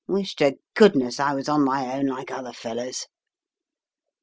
[0.07, 3.05] Wish to goodness I was on my own, like other fellows."